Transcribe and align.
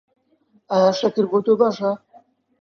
ئایا 0.71 0.89
شەکر 0.99 1.25
بۆ 1.31 1.37
تۆ 1.45 1.53
باشە؟ 1.59 1.91